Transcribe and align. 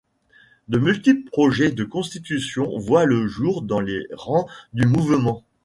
De 0.67 0.79
multiples 0.79 1.29
projets 1.29 1.71
de 1.71 1.83
constitutions 1.83 2.75
voient 2.79 3.05
le 3.05 3.27
jour 3.27 3.61
dans 3.61 3.79
les 3.81 4.07
rangs 4.13 4.47
du 4.73 4.87
Mouvement. 4.87 5.43